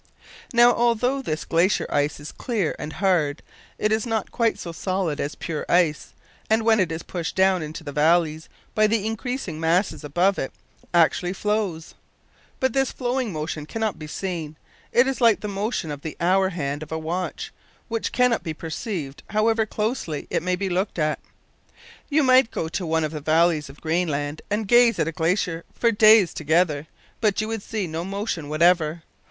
Now, 0.51 0.73
although 0.73 1.21
this 1.21 1.45
glacier 1.45 1.85
ice 1.87 2.19
is 2.19 2.31
clear 2.31 2.75
and 2.79 2.93
hard, 2.93 3.43
it 3.77 3.91
is 3.91 4.07
not 4.07 4.31
quite 4.31 4.57
so 4.57 4.71
solid 4.71 5.19
as 5.19 5.35
pure 5.35 5.63
ice, 5.69 6.13
and 6.49 6.63
when 6.63 6.79
it 6.79 6.91
is 6.91 7.03
pushed 7.03 7.35
down 7.35 7.61
into 7.61 7.83
the 7.83 7.91
valleys 7.91 8.49
by 8.73 8.87
the 8.87 9.05
increasing 9.05 9.59
masses 9.59 10.03
above 10.03 10.39
it, 10.39 10.51
actually 10.91 11.33
flows. 11.33 11.93
But 12.59 12.73
this 12.73 12.91
flowing 12.91 13.31
motion 13.31 13.67
cannot 13.67 13.99
be 13.99 14.07
seen. 14.07 14.55
It 14.91 15.05
is 15.05 15.21
like 15.21 15.41
the 15.41 15.47
motion 15.47 15.91
of 15.91 16.01
the 16.01 16.17
hour 16.19 16.49
hand 16.49 16.81
of 16.81 16.91
a 16.91 16.97
watch, 16.97 17.53
which 17.87 18.11
cannot 18.11 18.41
be 18.41 18.55
perceived 18.55 19.21
however 19.29 19.67
closely 19.67 20.25
it 20.31 20.41
may 20.41 20.55
be 20.55 20.67
looked 20.67 20.97
at. 20.97 21.19
You 22.09 22.23
might 22.23 22.49
go 22.49 22.67
to 22.69 22.87
one 22.87 23.03
of 23.03 23.11
the 23.11 23.21
valleys 23.21 23.69
of 23.69 23.81
Greenland 23.81 24.41
and 24.49 24.67
gaze 24.67 24.97
at 24.97 25.07
a 25.07 25.11
glacier 25.11 25.63
for 25.75 25.91
days 25.91 26.33
together, 26.33 26.87
but 27.21 27.39
you 27.39 27.47
would 27.49 27.61
see 27.61 27.85
no 27.85 28.03
motion 28.03 28.49
whatever. 28.49 29.03